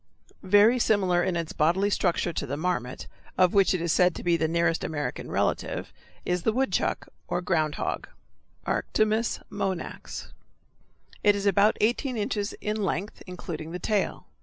Very 0.41 0.79
similar 0.79 1.21
in 1.21 1.35
its 1.35 1.53
bodily 1.53 1.91
structure 1.91 2.33
to 2.33 2.47
the 2.47 2.57
marmot, 2.57 3.05
of 3.37 3.53
which 3.53 3.75
it 3.75 3.81
is 3.83 3.91
said 3.93 4.15
to 4.15 4.23
be 4.23 4.35
the 4.35 4.47
nearest 4.47 4.83
American 4.83 5.29
relative, 5.29 5.93
is 6.25 6.41
the 6.41 6.51
woodchuck 6.51 7.07
or 7.27 7.39
ground 7.39 7.75
hog 7.75 8.07
(Arctomys 8.65 9.43
monax). 9.51 10.29
It 11.23 11.35
is 11.35 11.45
about 11.45 11.77
eighteen 11.81 12.17
inches 12.17 12.53
in 12.61 12.81
length, 12.83 13.21
including 13.27 13.73
the 13.73 13.77
tail. 13.77 14.25